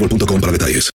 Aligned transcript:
boostmobile.com 0.00 0.40
para 0.40 0.52
detalles. 0.52 0.90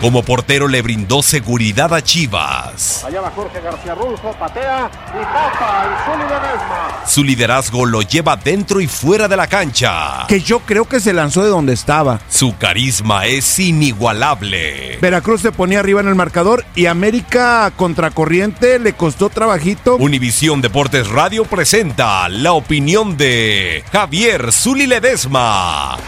Como 0.00 0.22
portero 0.22 0.66
le 0.66 0.80
brindó 0.80 1.22
seguridad 1.22 1.92
a 1.92 2.02
Chivas. 2.02 3.04
Allá 3.04 3.20
va 3.20 3.30
Jorge 3.32 3.60
García 3.60 3.94
Rulfo, 3.94 4.32
patea 4.32 4.90
y 5.08 5.22
tapa 5.24 5.84
el 5.84 6.04
Zuli 6.06 6.22
Ledesma. 6.22 7.06
Su 7.06 7.22
liderazgo 7.22 7.84
lo 7.84 8.00
lleva 8.00 8.36
dentro 8.36 8.80
y 8.80 8.86
fuera 8.86 9.28
de 9.28 9.36
la 9.36 9.46
cancha. 9.46 10.24
Que 10.26 10.40
yo 10.40 10.60
creo 10.60 10.86
que 10.86 11.00
se 11.00 11.12
lanzó 11.12 11.42
de 11.42 11.50
donde 11.50 11.74
estaba. 11.74 12.18
Su 12.30 12.56
carisma 12.56 13.26
es 13.26 13.58
inigualable. 13.58 14.96
Veracruz 15.02 15.42
se 15.42 15.52
ponía 15.52 15.80
arriba 15.80 16.00
en 16.00 16.08
el 16.08 16.14
marcador 16.14 16.64
y 16.74 16.86
América 16.86 17.70
contracorriente 17.76 18.78
le 18.78 18.94
costó 18.94 19.28
trabajito. 19.28 19.96
Univisión 19.96 20.62
Deportes 20.62 21.08
Radio 21.08 21.44
presenta 21.44 22.26
la 22.30 22.54
opinión 22.54 23.18
de 23.18 23.84
Javier 23.92 24.50
Zuli 24.50 24.86
Ledesma. 24.86 25.98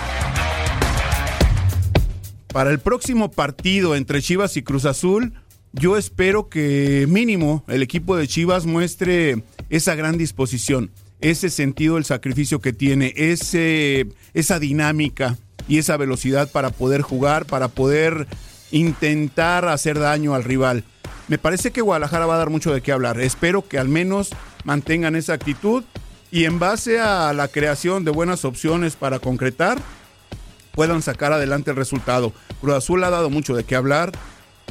Para 2.53 2.71
el 2.71 2.81
próximo 2.81 3.31
partido 3.31 3.97
entre 3.97 4.21
Chivas 4.21 4.59
y 4.59 4.63
Cruz 4.63 4.85
Azul, 4.85 5.33
yo 5.73 5.97
espero 5.97 6.51
que 6.51 7.07
mínimo 7.09 7.65
el 7.67 7.83
equipo 7.83 8.15
de 8.15 8.29
Chivas 8.29 8.67
muestre 8.67 9.43
esa 9.71 9.95
gran 9.95 10.19
disposición, 10.19 10.91
ese 11.23 11.49
sentido 11.49 11.95
del 11.95 12.05
sacrificio 12.05 12.61
que 12.61 12.75
tiene, 12.75 13.15
ese, 13.17 14.07
esa 14.35 14.59
dinámica 14.59 15.39
y 15.67 15.79
esa 15.79 15.97
velocidad 15.97 16.51
para 16.51 16.69
poder 16.69 17.01
jugar, 17.01 17.47
para 17.47 17.69
poder 17.69 18.27
intentar 18.71 19.67
hacer 19.67 19.99
daño 19.99 20.35
al 20.35 20.45
rival. 20.45 20.85
Me 21.29 21.39
parece 21.39 21.71
que 21.71 21.81
Guadalajara 21.81 22.27
va 22.27 22.35
a 22.35 22.39
dar 22.39 22.51
mucho 22.51 22.75
de 22.75 22.83
qué 22.83 22.93
hablar. 22.93 23.19
Espero 23.19 23.67
que 23.67 23.79
al 23.79 23.89
menos 23.89 24.29
mantengan 24.65 25.17
esa 25.17 25.33
actitud 25.33 25.85
y 26.31 26.45
en 26.45 26.59
base 26.59 27.01
a 27.01 27.33
la 27.33 27.49
creación 27.49 28.05
de 28.05 28.11
buenas 28.11 28.45
opciones 28.45 28.95
para 28.95 29.21
concretar, 29.21 29.79
puedan 30.75 31.03
sacar 31.03 31.33
adelante 31.33 31.71
el 31.71 31.77
resultado. 31.77 32.33
Cruz 32.61 32.75
Azul 32.75 33.05
ha 33.05 33.11
dado 33.11 33.31
mucho 33.31 33.55
de 33.55 33.65
qué 33.65 33.77
hablar, 33.77 34.13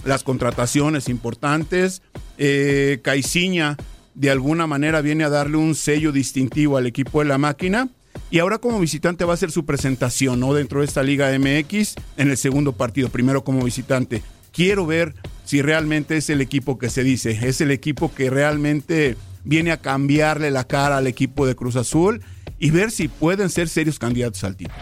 las 0.04 0.24
contrataciones 0.24 1.10
importantes, 1.10 2.02
eh, 2.38 3.00
Caiciña 3.04 3.78
de 4.14 4.30
alguna 4.30 4.68
manera 4.68 5.02
viene 5.02 5.24
a 5.24 5.30
darle 5.30 5.58
un 5.58 5.76
sello 5.76 6.12
distintivo 6.12 6.78
al 6.78 6.88
equipo 6.88 7.20
de 7.20 7.26
la 7.26 7.38
máquina 7.38 7.90
y 8.30 8.40
ahora 8.40 8.58
como 8.58 8.80
visitante 8.80 9.26
va 9.26 9.34
a 9.34 9.38
ser 9.38 9.52
su 9.52 9.66
presentación 9.66 10.40
¿no? 10.40 10.54
dentro 10.54 10.80
de 10.80 10.86
esta 10.86 11.04
Liga 11.04 11.30
MX 11.38 11.96
en 12.18 12.30
el 12.30 12.38
segundo 12.38 12.74
partido, 12.74 13.10
primero 13.10 13.44
como 13.44 13.64
visitante. 13.64 14.22
Quiero 14.52 14.86
ver 14.86 15.14
si 15.46 15.62
realmente 15.62 16.18
es 16.18 16.30
el 16.30 16.42
equipo 16.42 16.78
que 16.78 16.90
se 16.90 17.04
dice, 17.04 17.38
es 17.42 17.62
el 17.62 17.72
equipo 17.72 18.14
que 18.14 18.30
realmente 18.30 19.16
viene 19.44 19.72
a 19.72 19.78
cambiarle 19.78 20.52
la 20.52 20.66
cara 20.66 20.98
al 20.98 21.08
equipo 21.08 21.46
de 21.46 21.56
Cruz 21.56 21.76
Azul 21.76 22.22
y 22.60 22.70
ver 22.70 22.92
si 22.92 23.08
pueden 23.08 23.50
ser 23.50 23.70
serios 23.70 23.98
candidatos 23.98 24.44
al 24.44 24.56
título. 24.56 24.76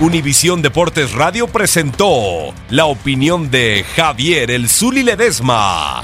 Univisión 0.00 0.62
Deportes 0.62 1.12
Radio 1.12 1.48
presentó 1.48 2.54
la 2.70 2.84
opinión 2.84 3.50
de 3.50 3.84
Javier 3.96 4.48
El 4.52 4.68
Zuli 4.68 5.02
Ledesma. 5.02 6.02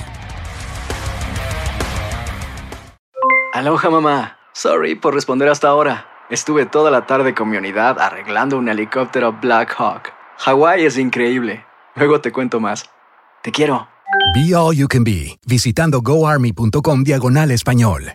Aloha 3.53 3.91
mamá. 3.91 4.37
Sorry 4.53 4.97
por 4.97 5.15
responder 5.15 5.49
hasta 5.49 5.69
ahora. 5.69 6.09
Estuve 6.28 6.66
toda 6.66 6.91
la 6.91 7.06
tarde 7.06 7.37
con 7.37 7.49
mi 7.49 7.56
unidad 7.56 8.00
arreglando 8.00 8.59
un 8.59 8.69
helicóptero 8.69 9.32
Black 9.41 9.72
Hawk. 9.78 10.12
Hawái 10.38 10.84
es 10.84 10.99
increíble. 10.99 11.65
Luego 11.94 12.21
te 12.21 12.32
cuento 12.32 12.59
más. 12.59 12.91
Te 13.44 13.53
quiero. 13.53 13.87
Be 14.34 14.56
All 14.56 14.75
You 14.75 14.88
Can 14.88 15.05
Be, 15.05 15.38
visitando 15.47 16.00
goarmy.com 16.00 17.05
diagonal 17.05 17.53
español. 17.53 18.15